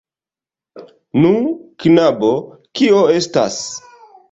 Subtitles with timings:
[1.25, 1.33] Nu,
[1.85, 2.33] knabo,
[2.81, 3.63] kio estas?